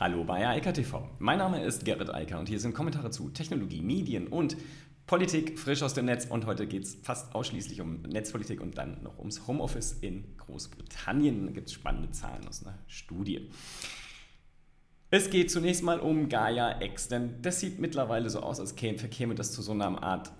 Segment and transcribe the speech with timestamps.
[0.00, 1.10] Hallo bei Eika TV.
[1.18, 4.56] Mein Name ist Gerrit Eiker und hier sind Kommentare zu Technologie, Medien und
[5.08, 6.24] Politik frisch aus dem Netz.
[6.24, 11.46] Und heute geht es fast ausschließlich um Netzpolitik und dann noch ums Homeoffice in Großbritannien.
[11.46, 13.50] Da gibt es spannende Zahlen aus einer Studie.
[15.10, 18.98] Es geht zunächst mal um Gaia X, denn das sieht mittlerweile so aus, als käme,
[18.98, 20.30] verkäme das zu so einer Art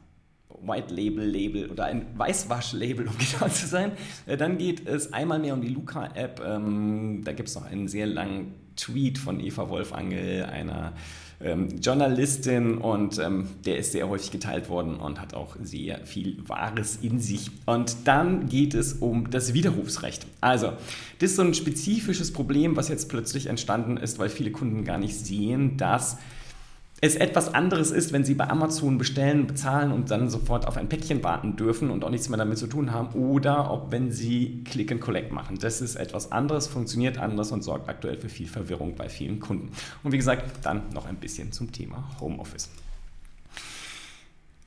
[0.60, 3.90] White Label Label oder ein Weißwasch-Label, um genau zu sein.
[4.26, 6.40] Äh, dann geht es einmal mehr um die Luca-App.
[6.46, 10.94] Ähm, da gibt es noch einen sehr langen Tweet von Eva Wolfangel, einer
[11.40, 16.38] ähm, Journalistin, und ähm, der ist sehr häufig geteilt worden und hat auch sehr viel
[16.48, 17.50] Wahres in sich.
[17.66, 20.26] Und dann geht es um das Widerrufsrecht.
[20.40, 20.72] Also,
[21.18, 24.98] das ist so ein spezifisches Problem, was jetzt plötzlich entstanden ist, weil viele Kunden gar
[24.98, 26.18] nicht sehen, dass
[27.00, 30.88] es etwas anderes ist, wenn Sie bei Amazon bestellen, bezahlen und dann sofort auf ein
[30.88, 34.64] Päckchen warten dürfen und auch nichts mehr damit zu tun haben, oder ob wenn Sie
[34.64, 35.58] Click and Collect machen.
[35.60, 39.70] Das ist etwas anderes, funktioniert anders und sorgt aktuell für viel Verwirrung bei vielen Kunden.
[40.02, 42.68] Und wie gesagt, dann noch ein bisschen zum Thema Homeoffice.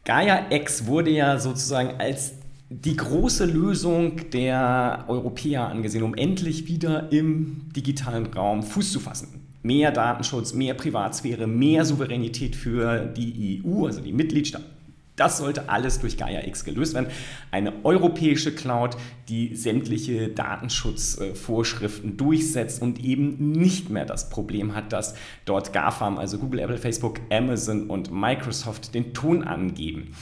[0.05, 2.33] Gaia X wurde ja sozusagen als
[2.69, 9.50] die große Lösung der Europäer angesehen, um endlich wieder im digitalen Raum Fuß zu fassen
[9.63, 14.65] mehr Datenschutz, mehr Privatsphäre, mehr Souveränität für die EU, also die Mitgliedstaaten.
[15.17, 17.07] Das sollte alles durch Gaia X gelöst werden.
[17.51, 18.97] Eine europäische Cloud,
[19.29, 25.13] die sämtliche Datenschutzvorschriften durchsetzt und eben nicht mehr das Problem hat, dass
[25.45, 30.15] dort GAFAM, also Google, Apple, Facebook, Amazon und Microsoft den Ton angeben.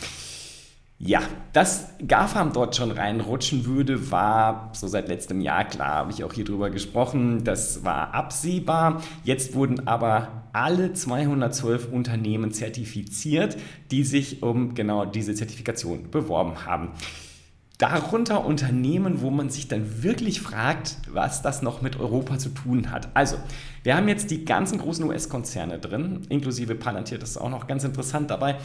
[1.02, 1.22] Ja,
[1.54, 6.34] dass GAFAM dort schon reinrutschen würde, war so seit letztem Jahr klar, habe ich auch
[6.34, 7.46] hier drüber gesprochen.
[7.46, 9.02] Das war absehbar.
[9.24, 13.56] Jetzt wurden aber alle 212 Unternehmen zertifiziert,
[13.92, 16.90] die sich um genau diese Zertifikation beworben haben.
[17.78, 22.92] Darunter Unternehmen, wo man sich dann wirklich fragt, was das noch mit Europa zu tun
[22.92, 23.08] hat.
[23.14, 23.38] Also,
[23.84, 27.86] wir haben jetzt die ganzen großen US-Konzerne drin, inklusive Palantir, das ist auch noch ganz
[27.86, 28.58] interessant dabei.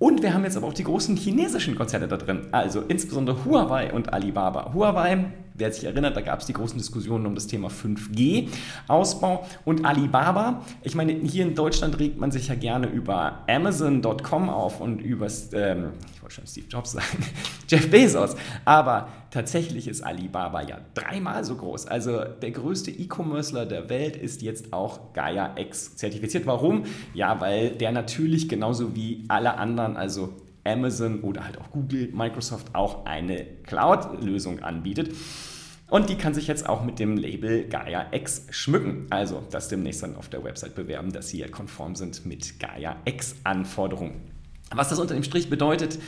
[0.00, 3.92] Und wir haben jetzt aber auch die großen chinesischen Konzerne da drin, also insbesondere Huawei
[3.92, 4.72] und Alibaba.
[4.72, 5.26] Huawei,
[5.60, 10.64] wer sich erinnert, da gab es die großen Diskussionen um das Thema 5G-Ausbau und Alibaba.
[10.82, 15.28] Ich meine, hier in Deutschland regt man sich ja gerne über Amazon.com auf und über,
[15.52, 17.24] ähm, ich wollte schon Steve Jobs sagen,
[17.68, 18.34] Jeff Bezos.
[18.64, 21.86] Aber tatsächlich ist Alibaba ja dreimal so groß.
[21.86, 26.46] Also der größte E-Commercer der Welt ist jetzt auch Gaia X zertifiziert.
[26.46, 26.84] Warum?
[27.14, 30.34] Ja, weil der natürlich genauso wie alle anderen, also
[30.64, 35.14] Amazon oder halt auch Google, Microsoft auch eine Cloud-Lösung anbietet.
[35.90, 39.06] Und die kann sich jetzt auch mit dem Label Gaia X schmücken.
[39.10, 43.36] Also das demnächst dann auf der Website bewerben, dass sie konform sind mit Gaia X
[43.44, 44.20] Anforderungen.
[44.72, 45.98] Was das unter dem Strich bedeutet,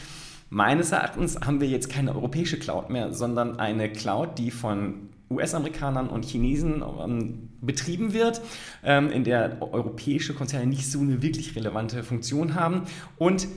[0.50, 6.08] meines Erachtens haben wir jetzt keine europäische Cloud mehr, sondern eine Cloud, die von US-Amerikanern
[6.08, 8.40] und Chinesen ähm, betrieben wird,
[8.84, 12.82] ähm, in der europäische Konzerne nicht so eine wirklich relevante Funktion haben
[13.18, 13.48] und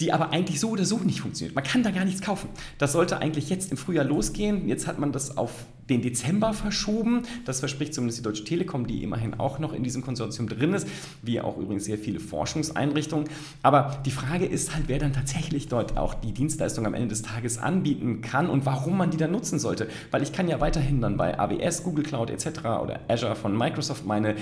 [0.00, 1.54] die aber eigentlich so oder so nicht funktioniert.
[1.54, 2.48] Man kann da gar nichts kaufen.
[2.78, 4.68] Das sollte eigentlich jetzt im Frühjahr losgehen.
[4.68, 5.52] Jetzt hat man das auf
[5.88, 7.22] den Dezember verschoben.
[7.44, 10.88] Das verspricht zumindest die Deutsche Telekom, die immerhin auch noch in diesem Konsortium drin ist,
[11.22, 13.28] wie auch übrigens sehr viele Forschungseinrichtungen.
[13.62, 17.22] Aber die Frage ist halt, wer dann tatsächlich dort auch die Dienstleistung am Ende des
[17.22, 19.88] Tages anbieten kann und warum man die dann nutzen sollte.
[20.10, 22.46] Weil ich kann ja weiterhin dann bei AWS, Google Cloud etc.
[22.82, 24.36] oder Azure von Microsoft meine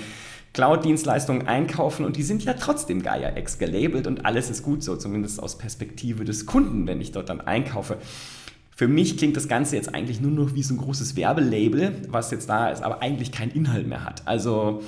[0.55, 4.95] Cloud-Dienstleistungen einkaufen und die sind ja trotzdem Gaia X gelabelt und alles ist gut so,
[4.95, 7.97] zumindest aus Perspektive des Kunden, wenn ich dort dann einkaufe.
[8.77, 12.29] Für mich klingt das Ganze jetzt eigentlich nur noch wie so ein großes Werbelabel, was
[12.31, 14.27] jetzt da ist, aber eigentlich keinen Inhalt mehr hat.
[14.27, 14.83] Also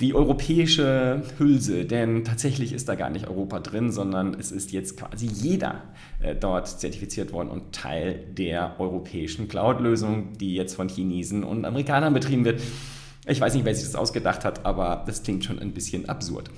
[0.00, 4.96] die europäische Hülse, denn tatsächlich ist da gar nicht Europa drin, sondern es ist jetzt
[4.96, 5.82] quasi jeder
[6.20, 12.14] äh, dort zertifiziert worden und Teil der europäischen Cloud-Lösung, die jetzt von Chinesen und Amerikanern
[12.14, 12.62] betrieben wird.
[13.26, 16.50] Ich weiß nicht, wer sich das ausgedacht hat, aber das klingt schon ein bisschen absurd.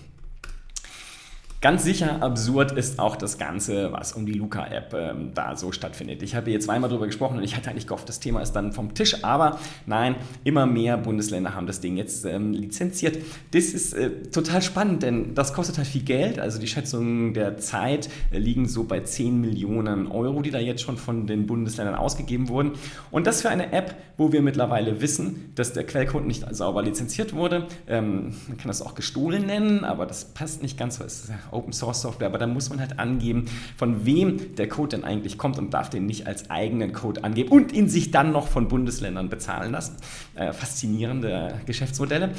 [1.64, 6.22] Ganz sicher absurd ist auch das Ganze, was um die Luca-App ähm, da so stattfindet.
[6.22, 8.75] Ich habe hier zweimal drüber gesprochen und ich hatte eigentlich gehofft, das Thema ist dann
[8.75, 13.16] vom Tisch, aber nein, immer mehr Bundesländer haben das Ding jetzt ähm, lizenziert.
[13.52, 16.38] Das ist äh, total spannend, denn das kostet halt viel Geld.
[16.38, 20.82] Also die Schätzungen der Zeit äh, liegen so bei 10 Millionen Euro, die da jetzt
[20.82, 22.72] schon von den Bundesländern ausgegeben wurden.
[23.10, 27.32] Und das für eine App, wo wir mittlerweile wissen, dass der Quellcode nicht sauber lizenziert
[27.32, 27.69] wurde.
[27.88, 32.03] Ähm, man kann das auch gestohlen nennen, aber das passt nicht ganz, ist Open Source
[32.03, 33.47] Software, aber da muss man halt angeben,
[33.77, 37.51] von wem der Code denn eigentlich kommt und darf den nicht als eigenen Code angeben
[37.51, 39.97] und ihn sich dann noch von Bundesländern bezahlen lassen.
[40.35, 42.31] Äh, faszinierende Geschäftsmodelle.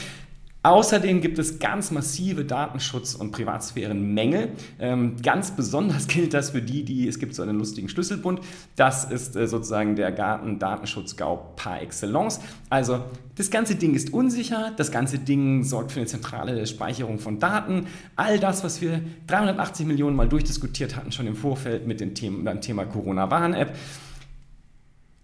[0.65, 4.49] Außerdem gibt es ganz massive Datenschutz- und Privatsphärenmängel.
[4.79, 8.39] Ähm, ganz besonders gilt das für die, die, es gibt so einen lustigen Schlüsselbund,
[8.75, 12.39] das ist äh, sozusagen der Garten-Datenschutzgau par excellence.
[12.71, 13.03] Also
[13.35, 17.85] das ganze Ding ist unsicher, das ganze Ding sorgt für eine zentrale Speicherung von Daten.
[18.15, 22.51] All das, was wir 380 Millionen Mal durchdiskutiert hatten, schon im Vorfeld mit dem Thema,
[22.51, 23.75] dem Thema Corona-Warn-App.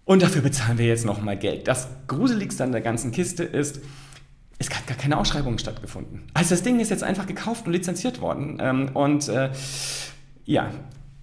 [0.06, 1.68] Und dafür bezahlen wir jetzt nochmal Geld.
[1.68, 3.80] Das Gruseligste an der ganzen Kiste ist,
[4.62, 6.24] es hat gar keine Ausschreibung stattgefunden.
[6.34, 8.58] Also das Ding ist jetzt einfach gekauft und lizenziert worden.
[8.60, 9.50] Ähm, und äh,
[10.46, 10.70] ja,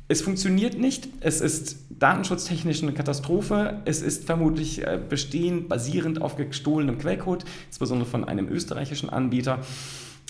[0.09, 1.09] es funktioniert nicht.
[1.21, 3.81] Es ist datenschutztechnisch eine Katastrophe.
[3.85, 9.61] Es ist vermutlich äh, bestehend, basierend auf gestohlenem Quellcode, insbesondere von einem österreichischen Anbieter.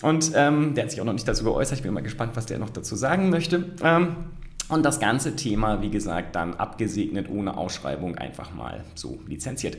[0.01, 1.79] Und ähm, der hat sich auch noch nicht dazu geäußert.
[1.79, 3.71] Ich bin mal gespannt, was der noch dazu sagen möchte.
[3.83, 4.15] Ähm,
[4.67, 9.77] und das ganze Thema, wie gesagt, dann abgesegnet ohne Ausschreibung einfach mal so lizenziert.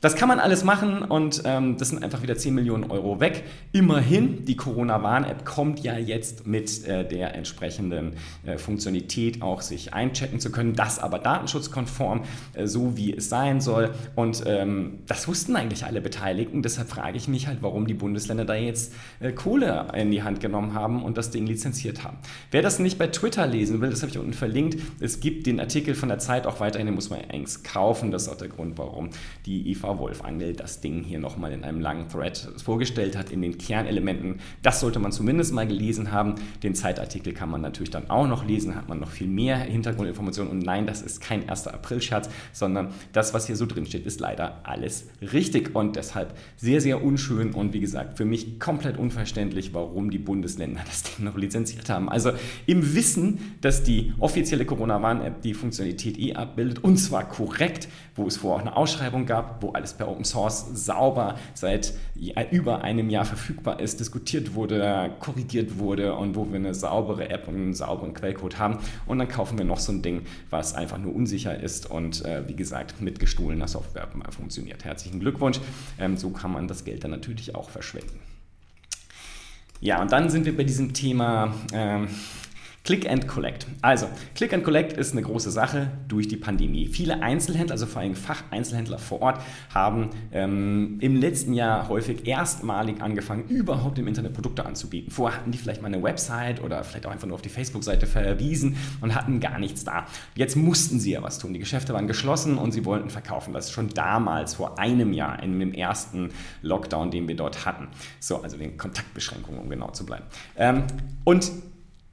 [0.00, 3.44] Das kann man alles machen und ähm, das sind einfach wieder 10 Millionen Euro weg.
[3.72, 8.12] Immerhin, die Corona-Warn-App kommt ja jetzt mit äh, der entsprechenden
[8.44, 13.62] äh, Funktionalität auch sich einchecken zu können, das aber datenschutzkonform, äh, so wie es sein
[13.62, 13.94] soll.
[14.14, 16.60] Und ähm, das wussten eigentlich alle Beteiligten.
[16.60, 20.40] Deshalb frage ich mich halt, warum die Bundesländer da jetzt äh, Kohle in die Hand
[20.40, 22.18] genommen haben und das Ding lizenziert haben.
[22.50, 24.78] Wer das nicht bei Twitter lesen will, das habe ich unten verlinkt.
[25.00, 28.10] Es gibt den Artikel von der Zeit auch weiterhin, den muss man eigentlich kaufen.
[28.10, 29.08] Das ist auch der Grund, warum
[29.46, 33.58] die Wolf Angel das Ding hier nochmal in einem langen Thread vorgestellt hat, in den
[33.58, 34.40] Kernelementen.
[34.62, 36.36] Das sollte man zumindest mal gelesen haben.
[36.62, 40.50] Den Zeitartikel kann man natürlich dann auch noch lesen, hat man noch viel mehr Hintergrundinformationen.
[40.50, 41.68] Und nein, das ist kein 1.
[41.68, 46.80] April-Scherz, sondern das, was hier so drin steht, ist leider alles richtig und deshalb sehr,
[46.80, 51.36] sehr unschön und wie gesagt, für mich komplett unverständlich, warum die Bundesländer das Ding noch
[51.36, 52.08] lizenziert haben.
[52.08, 52.32] Also
[52.66, 58.36] im Wissen, dass die offizielle Corona-Warn-App die Funktionalität eh abbildet und zwar korrekt, wo es
[58.36, 61.94] vorher auch eine Ausschreibung gab, wo alles per Open Source sauber seit
[62.50, 67.48] über einem Jahr verfügbar ist, diskutiert wurde, korrigiert wurde und wo wir eine saubere App
[67.48, 68.78] und einen sauberen Quellcode haben.
[69.06, 72.48] Und dann kaufen wir noch so ein Ding, was einfach nur unsicher ist und äh,
[72.48, 74.84] wie gesagt mit gestohlener Software funktioniert.
[74.84, 75.60] Herzlichen Glückwunsch.
[75.98, 78.20] Ähm, so kann man das Geld dann natürlich auch verschwenden.
[79.80, 81.54] Ja, und dann sind wir bei diesem Thema.
[81.72, 82.08] Ähm,
[82.84, 83.66] Click and Collect.
[83.80, 86.86] Also, Click and Collect ist eine große Sache durch die Pandemie.
[86.86, 89.40] Viele Einzelhändler, also vor allem Facheinzelhändler vor Ort,
[89.72, 95.10] haben ähm, im letzten Jahr häufig erstmalig angefangen, überhaupt im Internet Produkte anzubieten.
[95.10, 98.06] Vorher hatten die vielleicht mal eine Website oder vielleicht auch einfach nur auf die Facebook-Seite
[98.06, 100.04] verwiesen und hatten gar nichts da.
[100.34, 101.54] Jetzt mussten sie ja was tun.
[101.54, 103.54] Die Geschäfte waren geschlossen und sie wollten verkaufen.
[103.54, 107.88] Das ist schon damals, vor einem Jahr, in dem ersten Lockdown, den wir dort hatten.
[108.20, 110.24] So, also den Kontaktbeschränkungen, um genau zu bleiben.
[110.58, 110.82] Ähm,
[111.24, 111.50] und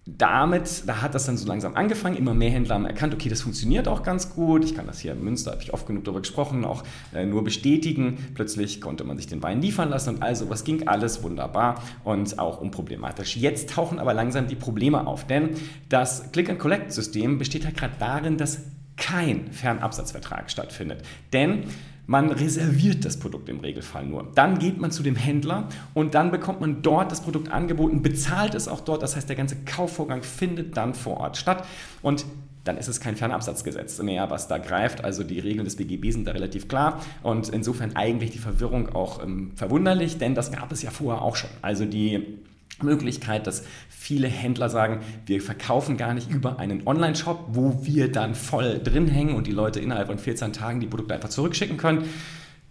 [0.05, 2.17] damit, da hat das dann so langsam angefangen.
[2.17, 4.65] Immer mehr Händler haben erkannt, okay, das funktioniert auch ganz gut.
[4.65, 6.83] Ich kann das hier in Münster, habe ich oft genug darüber gesprochen, auch
[7.13, 8.17] äh, nur bestätigen.
[8.33, 12.39] Plötzlich konnte man sich den Wein liefern lassen und also, was ging alles wunderbar und
[12.39, 13.37] auch unproblematisch.
[13.37, 15.51] Jetzt tauchen aber langsam die Probleme auf, denn
[15.89, 18.63] das Click-and-Collect-System besteht halt gerade darin, dass
[18.97, 21.03] kein Fernabsatzvertrag stattfindet.
[21.31, 21.65] Denn
[22.11, 24.27] man reserviert das Produkt im Regelfall nur.
[24.35, 28.53] Dann geht man zu dem Händler und dann bekommt man dort das Produkt angeboten, bezahlt
[28.53, 29.01] es auch dort.
[29.01, 31.65] Das heißt, der ganze Kaufvorgang findet dann vor Ort statt.
[32.01, 32.25] Und
[32.65, 35.05] dann ist es kein Fernabsatzgesetz mehr, was da greift.
[35.05, 39.23] Also die Regeln des BGB sind da relativ klar und insofern eigentlich die Verwirrung auch
[39.23, 41.49] ähm, verwunderlich, denn das gab es ja vorher auch schon.
[41.61, 42.39] Also die
[42.81, 48.35] Möglichkeit, dass viele Händler sagen, wir verkaufen gar nicht über einen Online-Shop, wo wir dann
[48.35, 52.09] voll drin hängen und die Leute innerhalb von 14 Tagen die Produkte einfach zurückschicken können.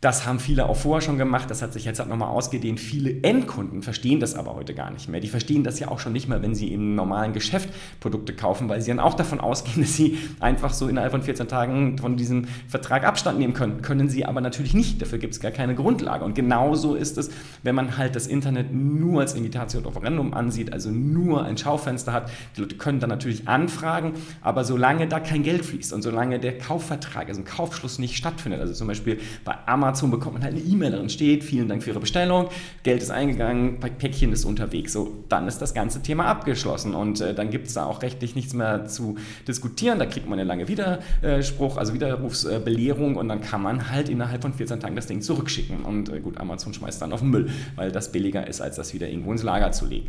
[0.00, 2.80] Das haben viele auch vorher schon gemacht, das hat sich jetzt halt nochmal ausgedehnt.
[2.80, 5.20] Viele Endkunden verstehen das aber heute gar nicht mehr.
[5.20, 7.68] Die verstehen das ja auch schon nicht mehr, wenn sie im normalen Geschäft
[8.00, 11.48] Produkte kaufen, weil sie dann auch davon ausgehen, dass sie einfach so innerhalb von 14
[11.48, 13.82] Tagen von diesem Vertrag Abstand nehmen können.
[13.82, 16.24] Können sie aber natürlich nicht, dafür gibt es gar keine Grundlage.
[16.24, 17.28] Und genauso ist es,
[17.62, 22.14] wenn man halt das Internet nur als Invitation auf Referendum ansieht, also nur ein Schaufenster
[22.14, 22.30] hat.
[22.56, 26.56] Die Leute können dann natürlich anfragen, aber solange da kein Geld fließt und solange der
[26.56, 30.54] Kaufvertrag, also ein Kaufschluss nicht stattfindet, also zum Beispiel bei Amazon, Amazon bekommt man halt
[30.54, 32.48] eine E-Mail, darin steht, vielen Dank für Ihre Bestellung,
[32.84, 34.92] Geld ist eingegangen, Päckchen ist unterwegs.
[34.92, 38.36] So, dann ist das ganze Thema abgeschlossen und äh, dann gibt es da auch rechtlich
[38.36, 39.16] nichts mehr zu
[39.48, 39.98] diskutieren.
[39.98, 44.52] Da kriegt man eine lange Widerspruch, also Widerrufsbelehrung und dann kann man halt innerhalb von
[44.52, 45.80] 14 Tagen das Ding zurückschicken.
[45.80, 48.94] Und äh, gut, Amazon schmeißt dann auf den Müll, weil das billiger ist, als das
[48.94, 50.06] wieder irgendwo ins Lager zu legen.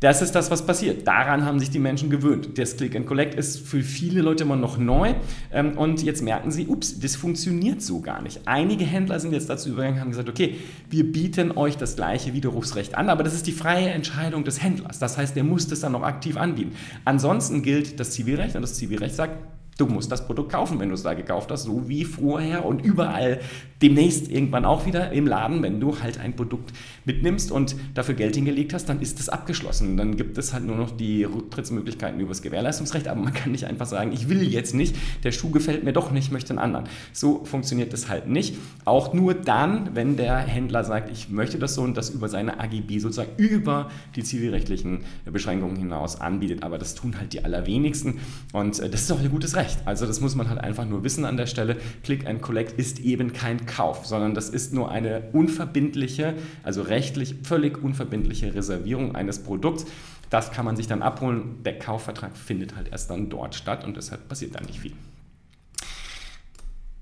[0.00, 1.08] Das ist das, was passiert.
[1.08, 2.58] Daran haben sich die Menschen gewöhnt.
[2.58, 5.14] Das Click and Collect ist für viele Leute immer noch neu
[5.50, 8.42] ähm, und jetzt merken sie, ups, das funktioniert so gar nicht.
[8.44, 10.56] Einige Händler sind jetzt dazu übergegangen und haben gesagt, okay,
[10.90, 14.98] wir bieten euch das gleiche Widerrufsrecht an, aber das ist die freie Entscheidung des Händlers.
[14.98, 16.76] Das heißt, der muss das dann noch aktiv anbieten.
[17.06, 19.38] Ansonsten gilt das Zivilrecht und das Zivilrecht sagt,
[19.78, 22.82] Du musst das Produkt kaufen, wenn du es da gekauft hast, so wie vorher und
[22.82, 23.40] überall
[23.82, 26.72] demnächst irgendwann auch wieder im Laden, wenn du halt ein Produkt
[27.04, 29.98] mitnimmst und dafür Geld hingelegt hast, dann ist es abgeschlossen.
[29.98, 33.66] Dann gibt es halt nur noch die Rücktrittsmöglichkeiten über das Gewährleistungsrecht, aber man kann nicht
[33.66, 36.58] einfach sagen, ich will jetzt nicht, der Schuh gefällt mir doch nicht, ich möchte einen
[36.58, 36.86] anderen.
[37.12, 38.56] So funktioniert das halt nicht.
[38.86, 42.60] Auch nur dann, wenn der Händler sagt, ich möchte das so und das über seine
[42.60, 46.62] AGB sozusagen über die zivilrechtlichen Beschränkungen hinaus anbietet.
[46.62, 48.20] Aber das tun halt die allerwenigsten
[48.54, 49.78] und äh, das ist auch ein gutes Recht recht.
[49.84, 51.76] Also das muss man halt einfach nur wissen an der Stelle.
[52.02, 57.36] Click and Collect ist eben kein Kauf, sondern das ist nur eine unverbindliche, also rechtlich
[57.42, 59.86] völlig unverbindliche Reservierung eines Produkts.
[60.30, 61.62] Das kann man sich dann abholen.
[61.64, 64.92] Der Kaufvertrag findet halt erst dann dort statt und deshalb passiert da nicht viel.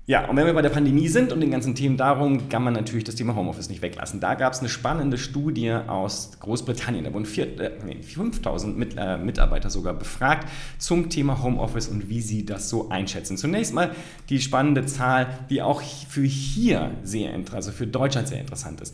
[0.07, 2.75] Ja, und wenn wir bei der Pandemie sind und den ganzen Themen darum, kann man
[2.75, 4.19] natürlich das Thema Homeoffice nicht weglassen.
[4.19, 7.05] Da gab es eine spannende Studie aus Großbritannien.
[7.05, 10.47] Da wurden vier, äh, nee, 5000 Mit, äh, Mitarbeiter sogar befragt
[10.77, 13.35] zum Thema Homeoffice und wie sie das so einschätzen.
[13.35, 13.95] Zunächst mal
[14.29, 18.93] die spannende Zahl, die auch für hier sehr, also für Deutschland sehr interessant ist.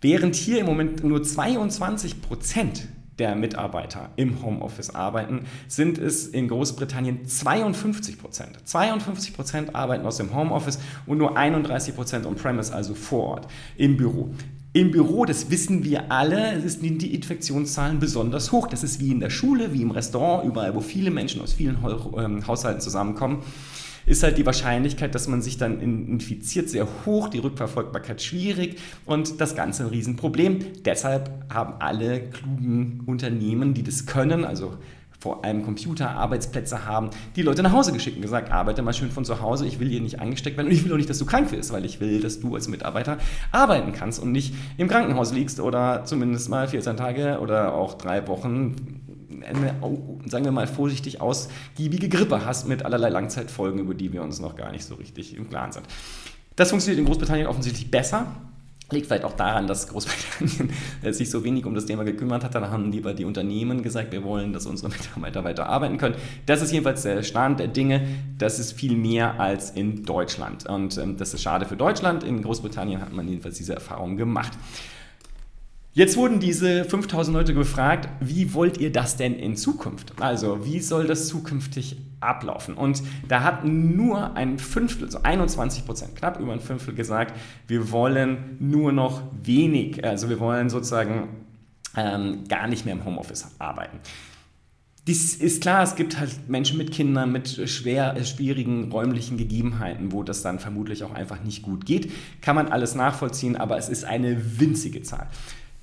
[0.00, 2.88] Während hier im Moment nur 22 Prozent
[3.18, 8.58] der Mitarbeiter im Homeoffice arbeiten, sind es in Großbritannien 52 Prozent.
[8.64, 13.96] 52 Prozent arbeiten aus dem Homeoffice und nur 31 Prozent on-premise, also vor Ort, im
[13.96, 14.30] Büro.
[14.74, 18.68] Im Büro, das wissen wir alle, sind die Infektionszahlen besonders hoch.
[18.68, 21.78] Das ist wie in der Schule, wie im Restaurant, überall, wo viele Menschen aus vielen
[22.16, 23.42] ähm, Haushalten zusammenkommen
[24.08, 29.40] ist halt die Wahrscheinlichkeit, dass man sich dann infiziert, sehr hoch, die Rückverfolgbarkeit schwierig und
[29.40, 30.58] das Ganze ein Riesenproblem.
[30.84, 34.78] Deshalb haben alle klugen Unternehmen, die das können, also
[35.20, 39.10] vor allem Computer, Arbeitsplätze haben, die Leute nach Hause geschickt und gesagt, arbeite mal schön
[39.10, 41.18] von zu Hause, ich will hier nicht angesteckt werden und ich will auch nicht, dass
[41.18, 43.18] du krank wirst, weil ich will, dass du als Mitarbeiter
[43.50, 48.28] arbeiten kannst und nicht im Krankenhaus liegst oder zumindest mal 14 Tage oder auch drei
[48.28, 48.76] Wochen
[50.26, 54.56] sagen wir mal vorsichtig, ausgiebige Grippe hast mit allerlei Langzeitfolgen, über die wir uns noch
[54.56, 55.86] gar nicht so richtig im Klaren sind.
[56.56, 58.26] Das funktioniert in Großbritannien offensichtlich besser.
[58.90, 60.72] Liegt vielleicht auch daran, dass Großbritannien
[61.12, 62.54] sich so wenig um das Thema gekümmert hat.
[62.54, 66.16] Da haben lieber die Unternehmen gesagt, wir wollen, dass unsere Mitarbeiter weiter arbeiten können.
[66.46, 68.08] Das ist jedenfalls der Stand der Dinge.
[68.38, 70.66] Das ist viel mehr als in Deutschland.
[70.66, 72.24] Und ähm, das ist schade für Deutschland.
[72.24, 74.52] In Großbritannien hat man jedenfalls diese Erfahrung gemacht.
[75.98, 80.12] Jetzt wurden diese 5000 Leute gefragt, wie wollt ihr das denn in Zukunft?
[80.20, 82.74] Also, wie soll das zukünftig ablaufen?
[82.74, 87.34] Und da hat nur ein Fünftel, also 21 Prozent, knapp über ein Fünftel gesagt,
[87.66, 91.30] wir wollen nur noch wenig, also wir wollen sozusagen
[91.96, 93.98] ähm, gar nicht mehr im Homeoffice arbeiten.
[95.08, 100.22] Dies ist klar, es gibt halt Menschen mit Kindern, mit schwer, schwierigen räumlichen Gegebenheiten, wo
[100.22, 102.12] das dann vermutlich auch einfach nicht gut geht.
[102.40, 105.26] Kann man alles nachvollziehen, aber es ist eine winzige Zahl.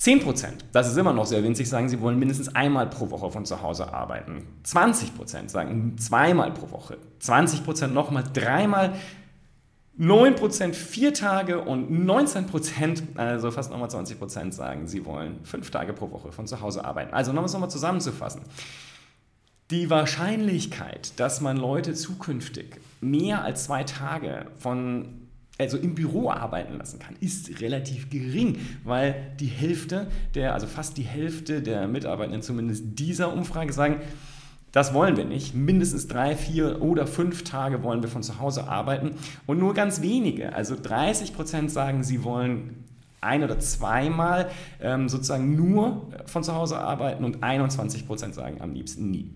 [0.06, 3.32] 10 Prozent, das ist immer noch sehr winzig, sagen, sie wollen mindestens einmal pro Woche
[3.32, 4.46] von zu Hause arbeiten.
[4.62, 7.00] 20 Prozent sagen zweimal pro Woche.
[7.18, 8.94] 20 Prozent nochmal dreimal.
[9.98, 15.40] 9 Prozent vier Tage und 19 Prozent, also fast nochmal 20 Prozent, sagen, sie wollen
[15.44, 17.12] fünf Tage pro Woche von zu Hause arbeiten.
[17.12, 18.42] Also nochmal nochmal zusammenzufassen.
[19.72, 25.25] Die Wahrscheinlichkeit, dass man Leute zukünftig mehr als zwei Tage von
[25.58, 30.98] also im Büro arbeiten lassen kann, ist relativ gering, weil die Hälfte der, also fast
[30.98, 34.02] die Hälfte der Mitarbeitenden zumindest dieser Umfrage sagen,
[34.72, 35.56] das wollen wir nicht.
[35.56, 39.12] Mindestens drei, vier oder fünf Tage wollen wir von zu Hause arbeiten.
[39.46, 42.84] Und nur ganz wenige, also 30 Prozent sagen, sie wollen
[43.22, 44.50] ein- oder zweimal
[44.82, 49.32] ähm, sozusagen nur von zu Hause arbeiten und 21 Prozent sagen am liebsten nie.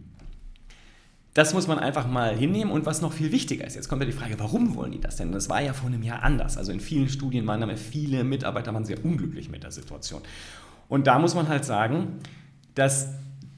[1.33, 2.71] Das muss man einfach mal hinnehmen.
[2.71, 5.15] Und was noch viel wichtiger ist, jetzt kommt ja die Frage, warum wollen die das
[5.15, 5.31] denn?
[5.31, 6.57] Das war ja vor einem Jahr anders.
[6.57, 10.21] Also in vielen Studien waren da viele Mitarbeiter waren sehr unglücklich mit der Situation.
[10.87, 12.19] Und da muss man halt sagen,
[12.73, 13.09] dass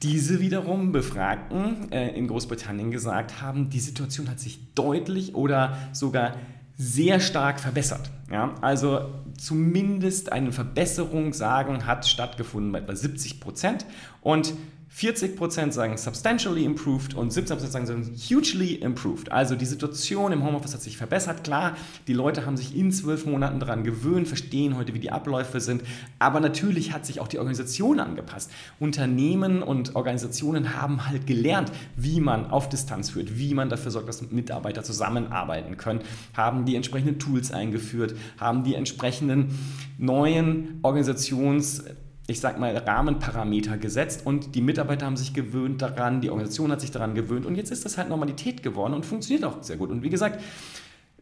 [0.02, 6.34] diese wiederum Befragten äh, in Großbritannien gesagt haben, die Situation hat sich deutlich oder sogar
[6.76, 8.10] sehr stark verbessert.
[8.30, 8.54] Ja?
[8.60, 13.86] Also zumindest eine Verbesserung, sagen, hat stattgefunden bei etwa 70 Prozent.
[14.20, 14.54] Und
[14.94, 17.56] 40% sagen substantially improved und 17%
[17.86, 19.32] sagen hugely improved.
[19.32, 21.44] Also die Situation im Homeoffice hat sich verbessert.
[21.44, 25.60] Klar, die Leute haben sich in zwölf Monaten daran gewöhnt, verstehen heute, wie die Abläufe
[25.60, 25.82] sind.
[26.18, 28.50] Aber natürlich hat sich auch die Organisation angepasst.
[28.80, 34.08] Unternehmen und Organisationen haben halt gelernt, wie man auf Distanz führt, wie man dafür sorgt,
[34.08, 36.00] dass Mitarbeiter zusammenarbeiten können,
[36.34, 39.58] haben die entsprechenden Tools eingeführt, haben die entsprechenden
[39.96, 41.82] neuen Organisations-
[42.26, 46.80] ich sag mal, Rahmenparameter gesetzt und die Mitarbeiter haben sich gewöhnt daran, die Organisation hat
[46.80, 49.90] sich daran gewöhnt und jetzt ist das halt Normalität geworden und funktioniert auch sehr gut.
[49.90, 50.40] Und wie gesagt,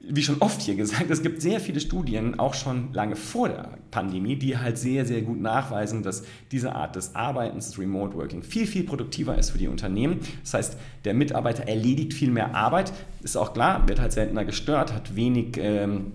[0.02, 3.78] wie schon oft hier gesagt, es gibt sehr viele Studien, auch schon lange vor der
[3.90, 8.66] Pandemie, die halt sehr, sehr gut nachweisen, dass diese Art des Arbeitens, Remote Working, viel,
[8.66, 10.20] viel produktiver ist für die Unternehmen.
[10.42, 12.92] Das heißt, der Mitarbeiter erledigt viel mehr Arbeit,
[13.22, 15.56] ist auch klar, wird halt seltener gestört, hat wenig...
[15.58, 16.12] Ähm,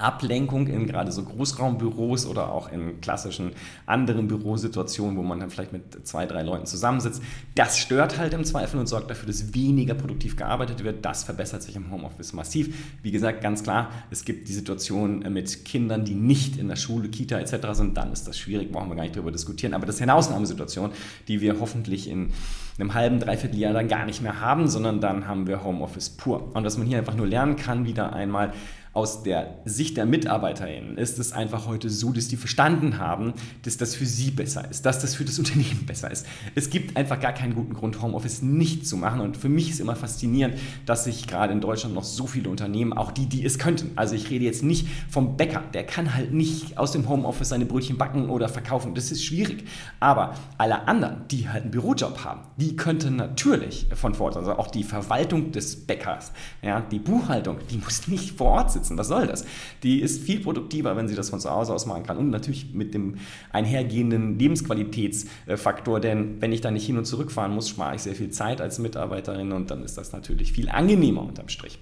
[0.00, 3.52] Ablenkung in gerade so Großraumbüros oder auch in klassischen
[3.86, 7.22] anderen Bürosituationen, wo man dann vielleicht mit zwei, drei Leuten zusammensitzt.
[7.54, 11.04] Das stört halt im Zweifel und sorgt dafür, dass weniger produktiv gearbeitet wird.
[11.04, 12.74] Das verbessert sich im Homeoffice massiv.
[13.02, 17.08] Wie gesagt, ganz klar, es gibt die Situation mit Kindern, die nicht in der Schule,
[17.08, 17.68] Kita etc.
[17.72, 17.96] sind.
[17.96, 19.74] Dann ist das schwierig, brauchen wir gar nicht darüber diskutieren.
[19.74, 20.90] Aber das ist eine Ausnahmesituation,
[21.28, 22.30] die wir hoffentlich in
[22.78, 26.54] einem halben, dreiviertel Jahr dann gar nicht mehr haben, sondern dann haben wir Homeoffice pur.
[26.54, 28.52] Und dass man hier einfach nur lernen kann, wieder einmal,
[28.92, 33.76] aus der Sicht der MitarbeiterInnen ist es einfach heute so, dass die verstanden haben, dass
[33.76, 36.26] das für sie besser ist, dass das für das Unternehmen besser ist.
[36.56, 39.20] Es gibt einfach gar keinen guten Grund, Homeoffice nicht zu machen.
[39.20, 40.56] Und für mich ist immer faszinierend,
[40.86, 44.16] dass sich gerade in Deutschland noch so viele Unternehmen, auch die, die es könnten, also
[44.16, 47.96] ich rede jetzt nicht vom Bäcker, der kann halt nicht aus dem Homeoffice seine Brötchen
[47.96, 48.94] backen oder verkaufen.
[48.94, 49.68] Das ist schwierig.
[50.00, 54.52] Aber alle anderen, die halt einen Bürojob haben, die könnten natürlich von vor Ort, also
[54.54, 58.98] auch die Verwaltung des Bäckers, ja, die Buchhaltung, die muss nicht vor Ort sitzen sitzen.
[58.98, 59.44] Was soll das?
[59.82, 62.16] Die ist viel produktiver, wenn sie das von zu Hause aus machen kann.
[62.18, 63.16] Und natürlich mit dem
[63.52, 68.14] einhergehenden Lebensqualitätsfaktor, denn wenn ich da nicht hin und zurück fahren muss, spare ich sehr
[68.14, 71.78] viel Zeit als Mitarbeiterin und dann ist das natürlich viel angenehmer unterm Strich.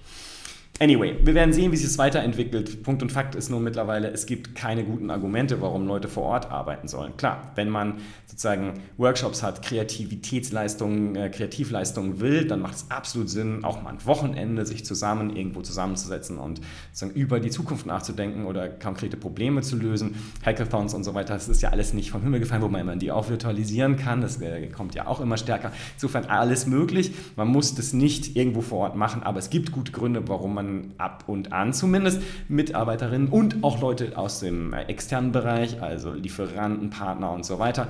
[0.81, 2.83] Anyway, wir werden sehen, wie sich es weiterentwickelt.
[2.83, 6.49] Punkt und Fakt ist nur mittlerweile, es gibt keine guten Argumente, warum Leute vor Ort
[6.51, 7.17] arbeiten sollen.
[7.17, 7.95] Klar, wenn man
[8.27, 14.05] sozusagen Workshops hat, Kreativitätsleistungen, äh, Kreativleistungen will, dann macht es absolut Sinn, auch mal ein
[14.05, 16.61] Wochenende sich zusammen irgendwo zusammenzusetzen und
[16.93, 20.15] sozusagen über die Zukunft nachzudenken oder konkrete Probleme zu lösen.
[20.45, 23.11] Hackathons und so weiter, das ist ja alles nicht vom Himmel gefallen, wo man die
[23.11, 24.21] auch virtualisieren kann.
[24.21, 25.73] Das äh, kommt ja auch immer stärker.
[25.95, 27.11] Insofern alles möglich.
[27.35, 30.68] Man muss das nicht irgendwo vor Ort machen, aber es gibt gute Gründe, warum man
[30.97, 37.31] ab und an zumindest Mitarbeiterinnen und auch Leute aus dem externen Bereich, also Lieferanten, Partner
[37.31, 37.87] und so weiter,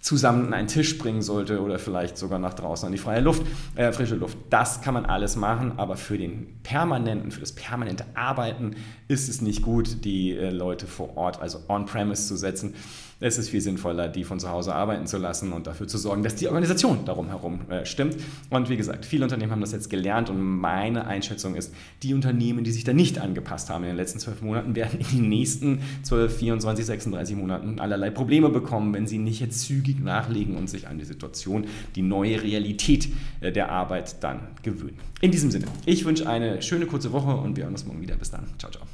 [0.00, 3.42] zusammen an einen Tisch bringen sollte oder vielleicht sogar nach draußen an die freie Luft,
[3.76, 4.38] äh, frische Luft.
[4.48, 8.76] Das kann man alles machen, aber für den permanenten, für das permanente Arbeiten
[9.08, 12.74] ist es nicht gut, die äh, Leute vor Ort, also on-premise zu setzen.
[13.22, 16.22] Es ist viel sinnvoller, die von zu Hause arbeiten zu lassen und dafür zu sorgen,
[16.22, 18.16] dass die Organisation darum herum äh, stimmt.
[18.48, 22.64] Und wie gesagt, viele Unternehmen haben das jetzt gelernt und meine Einschätzung ist, die Unternehmen,
[22.64, 25.80] die sich da nicht angepasst haben in den letzten zwölf Monaten, werden in den nächsten
[26.02, 30.88] 12, 24, 36 Monaten allerlei Probleme bekommen, wenn sie nicht jetzt zügig nachlegen und sich
[30.88, 33.08] an die Situation, die neue Realität
[33.42, 34.98] äh, der Arbeit dann gewöhnen.
[35.20, 38.16] In diesem Sinne, ich wünsche eine schöne kurze Woche und wir hören uns morgen wieder.
[38.16, 38.46] Bis dann.
[38.58, 38.84] Ciao, ciao.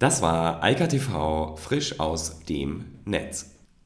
[0.00, 3.57] Das war Eika TV frisch aus dem Netz.